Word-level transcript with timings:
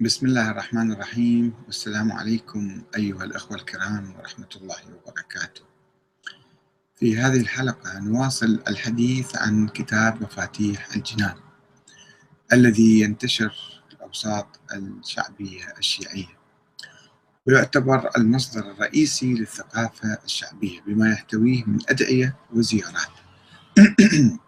بسم 0.00 0.26
الله 0.26 0.50
الرحمن 0.50 0.92
الرحيم. 0.92 1.54
والسلام 1.66 2.12
عليكم 2.12 2.82
أيها 2.96 3.24
الأخوة 3.24 3.56
الكرام 3.56 4.14
ورحمة 4.18 4.48
الله 4.56 4.76
وبركاته. 5.06 5.62
في 6.96 7.16
هذه 7.16 7.40
الحلقة 7.40 7.98
نواصل 7.98 8.62
الحديث 8.68 9.36
عن 9.36 9.68
كتاب 9.68 10.22
مفاتيح 10.22 10.88
الجنان 10.96 11.34
الذي 12.52 13.00
ينتشر 13.00 13.82
الأوساط 13.92 14.60
الشعبية 14.72 15.74
الشيعية 15.78 16.38
ويعتبر 17.46 18.10
المصدر 18.16 18.70
الرئيسي 18.70 19.34
للثقافة 19.34 20.18
الشعبية 20.24 20.80
بما 20.80 21.12
يحتويه 21.12 21.64
من 21.64 21.78
أدعية 21.88 22.36
وزيارات. 22.52 23.12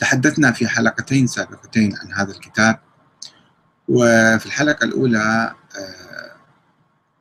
تحدثنا 0.00 0.52
في 0.52 0.68
حلقتين 0.68 1.26
سابقتين 1.26 1.96
عن 1.96 2.12
هذا 2.12 2.30
الكتاب 2.30 2.87
وفي 3.88 4.46
الحلقة 4.46 4.84
الأولى 4.84 5.54
آه، 5.78 6.32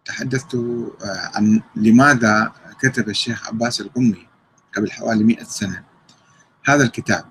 تحدثت 0.06 0.56
آه، 0.56 1.32
عن 1.36 1.62
لماذا 1.76 2.52
كتب 2.82 3.10
الشيخ 3.10 3.48
عباس 3.48 3.82
القمي 3.82 4.28
قبل 4.76 4.92
حوالي 4.92 5.24
مئة 5.24 5.44
سنة 5.44 5.84
هذا 6.66 6.84
الكتاب. 6.84 7.26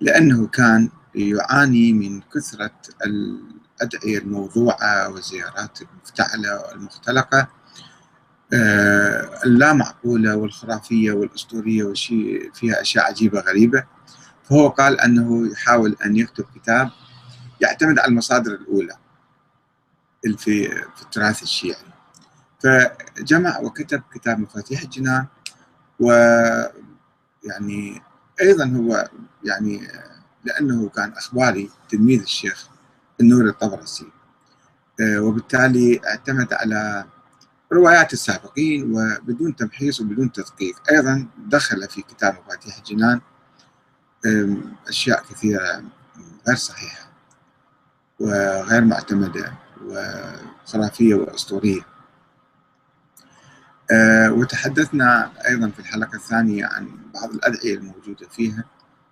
لأنه 0.00 0.46
كان 0.46 0.88
يعاني 1.14 1.92
من 1.92 2.20
كثرة 2.20 2.70
الأدعية 3.06 4.18
الموضوعة 4.18 5.08
والزيارات 5.08 5.78
المفتعلة 5.82 6.60
والمختلقة 6.60 7.48
آه، 8.52 9.40
اللا 9.44 9.72
معقولة 9.72 10.36
والخرافية 10.36 11.12
والأسطورية 11.12 11.84
وشي 11.84 12.50
فيها 12.54 12.80
أشياء 12.80 13.04
عجيبة 13.04 13.40
غريبة. 13.40 13.84
فهو 14.44 14.68
قال 14.68 15.00
أنه 15.00 15.52
يحاول 15.52 15.96
أن 16.06 16.16
يكتب 16.16 16.44
كتاب 16.54 16.90
يعتمد 17.60 17.98
على 17.98 18.08
المصادر 18.08 18.52
الأولى 18.52 18.96
في 20.22 20.68
في 20.68 21.02
التراث 21.02 21.42
الشيعي. 21.42 21.84
فجمع 22.60 23.58
وكتب 23.58 24.02
كتاب 24.14 24.38
مفاتيح 24.38 24.82
الجنان 24.82 25.26
و 26.00 26.12
يعني 27.44 28.02
أيضا 28.40 28.64
هو 28.64 29.08
يعني 29.44 29.88
لأنه 30.44 30.88
كان 30.88 31.12
أخباري 31.12 31.70
تلميذ 31.88 32.20
الشيخ 32.20 32.68
النور 33.20 33.48
الطبرسي. 33.48 34.06
آه، 35.00 35.20
وبالتالي 35.20 36.00
اعتمد 36.08 36.52
على 36.52 37.04
روايات 37.72 38.12
السابقين 38.12 38.92
وبدون 38.96 39.56
تمحيص 39.56 40.00
وبدون 40.00 40.32
تدقيق. 40.32 40.76
أيضا 40.90 41.26
دخل 41.38 41.88
في 41.88 42.02
كتاب 42.02 42.36
مفاتيح 42.46 42.78
الجنان 42.78 43.20
أشياء 44.88 45.24
كثيرة 45.30 45.82
غير 46.48 46.56
صحيحة. 46.56 47.09
وغير 48.20 48.84
معتمدة 48.84 49.52
وخرافية 49.86 51.14
وأسطورية. 51.14 51.80
أه 53.92 54.32
وتحدثنا 54.32 55.32
أيضا 55.48 55.68
في 55.68 55.78
الحلقة 55.78 56.16
الثانية 56.16 56.66
عن 56.66 56.88
بعض 57.14 57.30
الأدعية 57.30 57.74
الموجودة 57.74 58.28
فيها 58.28 58.64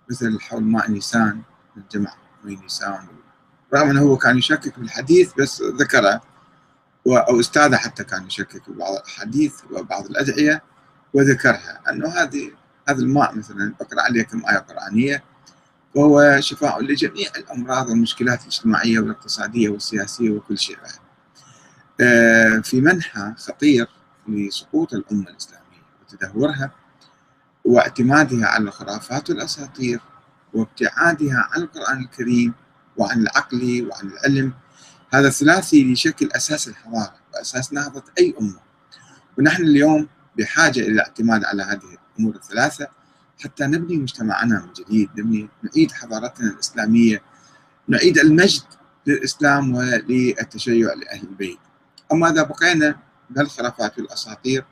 مثل 0.09 0.39
حول 0.39 0.63
ماء 0.63 0.91
نيسان 0.91 1.41
من 1.75 1.83
جمع 1.91 2.13
ماء 2.43 2.55
نيسان 2.61 3.07
رغم 3.73 3.89
أنه 3.89 4.01
هو 4.01 4.17
كان 4.17 4.37
يشكك 4.37 4.73
في 4.73 4.81
الحديث 4.81 5.33
بس 5.33 5.61
ذكره 5.61 6.21
أو 7.07 7.39
أستاذه 7.39 7.75
حتى 7.75 8.03
كان 8.03 8.27
يشكك 8.27 8.63
في 8.63 8.71
بعض 8.71 8.93
الأحاديث 8.93 9.53
وبعض 9.71 10.05
الأدعية 10.05 10.63
وذكرها. 11.13 11.81
أنه 11.89 12.07
هذه 12.07 12.51
هذا 12.89 12.99
الماء 12.99 13.35
مثلا 13.35 13.73
بقرأ 13.79 14.01
عليكم 14.01 14.41
آية 14.49 14.57
قرآنية 14.57 15.23
وهو 15.95 16.37
شفاء 16.39 16.81
لجميع 16.81 17.29
الأمراض 17.37 17.89
والمشكلات 17.89 18.41
الاجتماعية 18.41 18.99
والاقتصادية 18.99 19.69
والسياسية 19.69 20.29
وكل 20.29 20.57
شيء 20.57 20.77
آه، 22.01 22.59
في 22.63 22.81
منحى 22.81 23.33
خطير 23.37 23.87
لسقوط 24.27 24.93
الأمة 24.93 25.29
الإسلامية 25.29 25.83
وتدهورها 26.01 26.71
واعتمادها 27.65 28.47
على 28.47 28.63
الخرافات 28.63 29.29
والأساطير 29.29 29.99
وابتعادها 30.53 31.49
عن 31.51 31.61
القرآن 31.61 32.01
الكريم 32.01 32.53
وعن 32.97 33.21
العقل 33.21 33.89
وعن 33.91 34.07
العلم. 34.07 34.53
هذا 35.13 35.27
الثلاثي 35.27 35.91
يشكل 35.91 36.29
أساس 36.31 36.67
الحضارة 36.67 37.15
وأساس 37.33 37.73
نهضة 37.73 38.03
أي 38.19 38.35
أمة. 38.41 38.59
ونحن 39.37 39.63
اليوم 39.63 40.07
بحاجة 40.37 40.79
إلى 40.79 40.91
الاعتماد 40.91 41.43
على 41.43 41.63
هذه 41.63 41.97
الأمور 42.15 42.35
الثلاثة 42.35 42.87
حتى 43.43 43.65
نبني 43.65 43.97
مجتمعنا 43.97 44.59
من 44.59 44.73
جديد 44.73 45.09
نبني 45.17 45.49
نعيد 45.63 45.91
حضارتنا 45.91 46.51
الإسلامية 46.51 47.21
نعيد 47.87 48.17
المجد 48.17 48.63
للإسلام 49.07 49.75
وللتشيع 49.75 50.93
لأهل 50.93 51.27
البيت. 51.27 51.59
أما 52.11 52.29
إذا 52.29 52.43
بقينا 52.43 52.99
بهالخرافات 53.29 53.99
والأساطير 53.99 54.65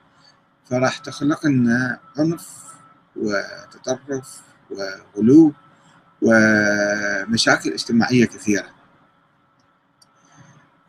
فراح 0.65 0.97
تخلق 0.97 1.45
لنا 1.45 1.99
عنف 2.17 2.49
وتطرف 3.15 4.41
وغلو 4.71 5.53
ومشاكل 6.21 7.73
اجتماعية 7.73 8.25
كثيرة. 8.25 8.69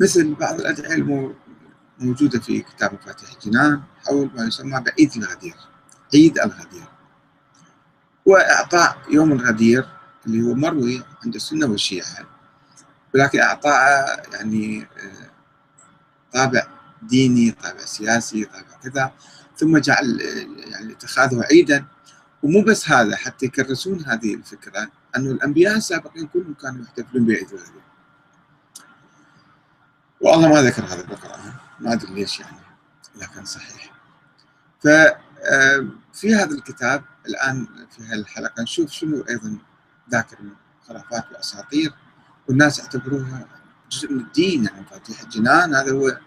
مثل 0.01 0.35
بعض 0.35 0.61
الأدعية 0.61 1.33
الموجودة 2.01 2.41
في 2.41 2.61
كتاب 2.61 2.95
مفاتيح 2.95 3.33
الجنان 3.33 3.83
حول 4.07 4.31
ما 4.35 4.45
يسمى 4.45 4.81
بعيد 4.81 5.13
الغدير 5.17 5.55
عيد 6.15 6.39
الغدير. 6.39 6.98
وإعطاء 8.29 8.99
يوم 9.11 9.33
الغدير 9.33 9.89
اللي 10.27 10.43
هو 10.43 10.55
مروي 10.55 11.03
عند 11.25 11.35
السنة 11.35 11.67
والشيعة 11.67 12.27
ولكن 13.15 13.41
أعطاء 13.41 13.75
يعني 14.33 14.83
آه، 14.83 15.31
طابع 16.33 16.67
ديني 17.03 17.51
طابع 17.51 17.79
سياسي 17.79 18.45
طابع 18.45 18.79
كذا 18.83 19.13
ثم 19.57 19.79
جعل 19.79 20.21
آه، 20.21 20.71
يعني 20.71 20.93
اتخاذه 20.93 21.45
عيدا. 21.51 21.85
ومو 22.43 22.63
بس 22.63 22.91
هذا 22.91 23.17
حتى 23.17 23.47
يكرسون 23.47 24.05
هذه 24.05 24.35
الفكرة 24.35 24.91
أنه 25.17 25.31
الأنبياء 25.31 25.77
السابقين 25.77 26.27
كلهم 26.27 26.55
كانوا 26.55 26.85
يحتفلون 26.85 27.27
بعيد 27.27 27.49
الغدير. 27.53 27.83
والله 30.21 30.49
ما 30.49 30.63
ذكر 30.63 30.85
هذا 30.85 31.03
بالقرآن 31.03 31.53
ما 31.81 31.93
أدري 31.93 32.15
ليش 32.15 32.41
يعني 32.41 32.57
كان 33.35 33.45
صحيح. 33.45 33.93
ف 34.83 34.89
في 36.13 36.35
هذا 36.35 36.55
الكتاب 36.55 37.05
الآن 37.27 37.67
في 37.91 38.03
هالحلقة 38.03 38.63
نشوف 38.63 38.91
شنو 38.91 39.25
أيضا 39.29 39.59
ذاكر 40.11 40.43
من 40.43 40.51
خرافات 40.89 41.33
وأساطير 41.33 41.93
والناس 42.49 42.79
يعتبروها 42.79 43.47
جزء 43.91 44.13
من 44.13 44.21
الدين 44.21 44.65
يعني 44.65 44.81
مفاتيح 44.81 45.21
الجنان 45.21 45.75
هذا 45.75 45.93
هو 45.93 46.19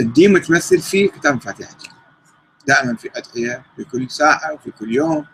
الدين 0.00 0.32
متمثل 0.32 0.80
في 0.80 1.08
كتاب 1.08 1.34
مفاتيح 1.34 1.70
الجنان 1.70 2.00
دائما 2.66 2.96
في 2.96 3.10
أدعية 3.14 3.62
في 3.76 3.84
كل 3.84 4.10
ساعة 4.10 4.52
وفي 4.52 4.70
كل 4.70 4.94
يوم 4.94 5.26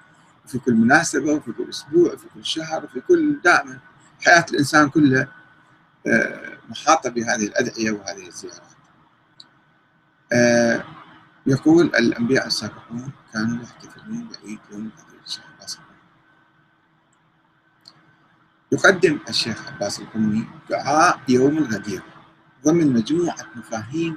وفي 0.45 0.59
كل 0.59 0.75
مناسبة 0.75 1.33
وفي 1.33 1.53
كل 1.53 1.69
أسبوع 1.69 2.13
وفي 2.13 2.27
كل 2.35 2.45
شهر 2.45 2.85
وفي 2.85 3.01
كل 3.01 3.41
دائما 3.45 3.79
حياة 4.25 4.47
الإنسان 4.51 4.89
كلها 4.89 5.29
آه، 6.07 6.59
محاطة 6.69 7.11
بهذه 7.11 7.47
الأدعية 7.47 7.91
وهذه 7.91 8.29
الزيارات. 8.29 8.61
آه، 10.33 10.85
يقول 11.47 11.87
الأنبياء 11.87 12.47
السابقون 12.47 13.13
كانوا 13.33 13.63
يحتفلون 13.63 14.29
بعيد 14.29 14.59
يوم 14.73 14.91
الغدير 14.97 15.21
الشيخ 15.27 15.45
عباس 15.57 15.79
يقدم 18.73 19.19
الشيخ 19.29 19.69
عباس 19.69 20.01
القمي 20.01 20.47
دعاء 20.71 21.21
يوم 21.29 21.59
الغدير 21.59 22.03
ضمن 22.65 22.93
مجموعة 22.93 23.47
مفاهيم 23.57 24.17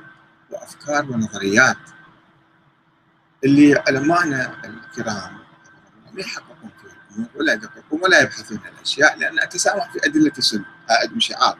وأفكار 0.49 1.11
ونظريات 1.11 1.77
اللي 3.43 3.83
علمائنا 3.87 4.65
الكرام 4.65 5.37
ما 6.13 6.21
يحققون 6.21 6.69
فيها 6.81 6.91
الأمور 7.09 7.29
ولا 7.35 7.53
يدققون 7.53 8.01
ولا 8.01 8.21
يبحثون 8.21 8.59
عن 8.65 8.73
الأشياء 8.73 9.17
لأن 9.17 9.39
التسامح 9.39 9.91
في 9.91 9.99
أدلة 10.05 10.31
السنة 10.37 10.65
هذا 10.89 11.19
شعار 11.19 11.57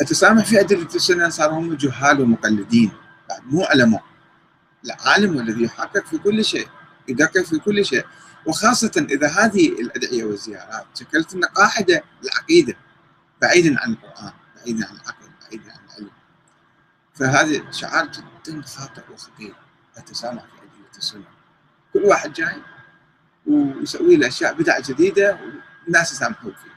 التسامح 0.00 0.44
في 0.44 0.60
أدلة 0.60 0.88
السنة 0.94 1.28
صاروا 1.28 1.58
هم 1.58 1.74
جهال 1.74 2.20
ومقلدين 2.20 2.92
بعد 3.28 3.40
مو 3.46 3.64
علماء. 3.64 4.13
العالم 4.84 5.38
الذي 5.38 5.64
يحقق 5.64 6.06
في 6.06 6.18
كل 6.18 6.44
شيء 6.44 6.68
يدقق 7.08 7.42
في 7.42 7.58
كل 7.58 7.84
شيء. 7.84 8.06
وخاصة 8.46 9.06
إذا 9.10 9.28
هذه 9.28 9.68
الأدعية 9.68 10.24
والزيارات 10.24 10.86
شكلت 10.94 11.34
لنا 11.34 11.46
قاعدة 11.46 12.02
العقيدة 12.24 12.76
بعيدا 13.42 13.80
عن 13.80 13.92
القرآن 13.92 14.32
بعيدا 14.56 14.86
عن 14.86 14.94
العقل 14.94 15.26
بعيدا 15.42 15.72
عن 15.72 15.78
العلم. 15.88 16.10
فهذا 17.14 17.70
شعار 17.70 18.06
جدا 18.06 18.62
خاطئ 18.62 19.02
وخطير. 19.12 19.54
التسامح 19.98 20.42
في 20.42 20.58
أدلة 20.58 20.98
السنة 20.98 21.24
كل 21.92 22.04
واحد 22.04 22.32
جاي 22.32 22.62
ويسوي 23.46 24.16
له 24.16 24.28
أشياء 24.28 24.54
بدع 24.54 24.78
جديدة 24.78 25.38
والناس 25.84 26.12
يسامحون 26.12 26.52
فيه 26.52 26.74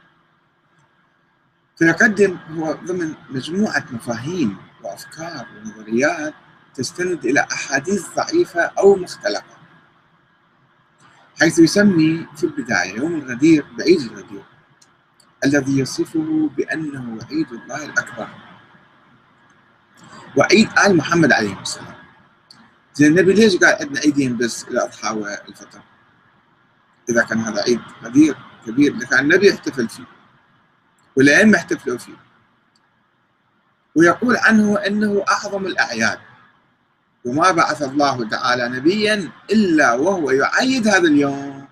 فيقدم 1.77 2.38
هو 2.57 2.74
ضمن 2.74 3.13
مجموعة 3.30 3.86
مفاهيم 3.92 4.57
وأفكار 4.83 5.48
ونظريات 5.56 6.33
تستند 6.77 7.25
إلى 7.25 7.47
أحاديث 7.51 8.06
ضعيفة 8.15 8.62
أو 8.62 8.95
مختلقة 8.95 9.57
حيث 11.39 11.59
يسمي 11.59 12.27
في 12.38 12.44
البداية 12.44 12.95
يوم 12.95 13.15
الغدير 13.15 13.65
بعيد 13.77 14.01
الغدير 14.01 14.44
الذي 15.45 15.79
يصفه 15.79 16.50
بأنه 16.57 17.19
عيد 17.31 17.51
الله 17.51 17.85
الأكبر. 17.85 18.27
وعيد 20.38 20.69
آل 20.85 20.97
محمد 20.97 21.31
عليه 21.31 21.62
السلام. 21.62 21.95
زين 22.94 23.07
النبي 23.07 23.33
ليش 23.33 23.56
قال 23.56 23.75
عندنا 23.81 24.00
عيدين 24.00 24.38
بس 24.38 24.63
الأضحى 24.63 25.09
والفطر؟ 25.09 25.81
إذا 27.09 27.23
كان 27.23 27.39
هذا 27.39 27.62
عيد 27.62 27.81
كبير 28.03 28.38
كبير 28.65 28.95
لكان 28.95 29.19
النبي 29.19 29.47
يحتفل 29.47 29.89
فيه 29.89 30.07
والأئمة 31.15 31.57
احتفلوا 31.57 31.97
فيه. 31.97 32.18
ويقول 33.95 34.38
عنه 34.38 34.77
أنه 34.77 35.25
أعظم 35.30 35.65
الأعياد. 35.65 36.19
وما 37.27 37.51
بعث 37.51 37.81
الله 37.81 38.29
تعالى 38.29 38.69
نبيا 38.69 39.31
إلا 39.51 39.94
وهو 39.94 40.31
يعيد 40.31 40.88
هذا 40.88 41.07
اليوم. 41.07 41.68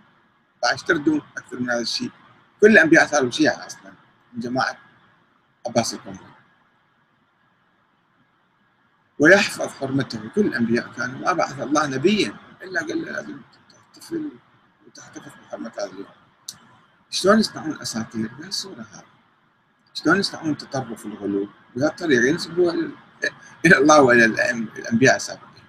بعد 0.63 0.77
تردون؟ 0.77 1.21
أكثر 1.37 1.59
من 1.59 1.69
هذا 1.69 1.79
الشيء. 1.79 2.11
كل 2.61 2.67
الأنبياء 2.67 3.07
صاروا 3.07 3.31
شيعة 3.31 3.65
أصلا 3.65 3.91
من 4.33 4.39
جماعة 4.39 4.77
عباس 5.67 5.93
القمري. 5.93 6.35
ويحفظ 9.19 9.67
حرمته. 9.67 10.29
كل 10.35 10.41
الأنبياء 10.41 10.91
كانوا 10.97 11.19
ما 11.19 11.31
بعث 11.33 11.59
الله 11.59 11.87
نبيا 11.87 12.35
إلا 12.63 12.79
قال 12.79 13.05
له 13.05 13.11
لازم 13.11 13.37
تحتفل 13.71 14.29
وتحتفظ 14.87 15.31
بحرمة 15.41 15.71
هذا 15.79 15.85
اليوم. 15.85 16.05
شلون 17.09 17.39
يصنعون 17.39 17.81
أساطير؟ 17.81 18.31
بهالصورة 18.39 18.85
هذه. 18.93 19.03
شلون 19.93 20.19
يصنعون 20.19 20.49
التطرف 20.49 21.05
والغلو 21.05 21.49
بهالطريقة 21.75 22.25
ينسبوها 22.25 22.75
إلى 23.65 23.77
الله 23.77 24.01
وإلى 24.01 24.25
الأنبياء 24.77 25.15
السابقين. 25.15 25.63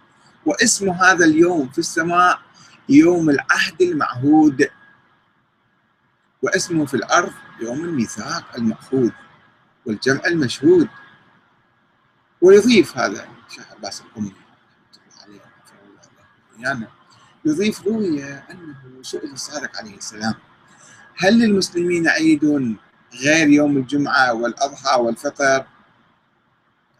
واسم 0.46 0.90
هذا 0.90 1.24
اليوم 1.24 1.68
في 1.68 1.78
السماء 1.78 2.40
يوم 2.88 3.30
العهد 3.30 3.82
المعهود. 3.82 4.68
واسمه 6.42 6.86
في 6.86 6.94
الأرض 6.94 7.32
يوم 7.60 7.84
الميثاق 7.84 8.56
المأخوذ 8.56 9.10
والجمع 9.86 10.20
المشهود. 10.26 10.88
ويضيف 12.40 12.98
هذا 12.98 13.28
الشيخ 13.48 13.72
عباس 13.72 14.02
الأمي 14.02 14.34
عليه 16.58 16.88
يضيف 17.44 17.86
روية 17.86 18.44
أنه 18.50 19.02
سئل 19.02 19.32
الصادق 19.32 19.76
عليه 19.76 19.96
السلام 19.96 20.34
هل 21.16 21.38
للمسلمين 21.38 22.08
عيد 22.08 22.44
غير 23.22 23.48
يوم 23.48 23.76
الجمعة 23.76 24.32
والأضحى 24.32 25.00
والفطر؟ 25.00 25.66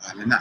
قال 0.07 0.29
نعم 0.29 0.41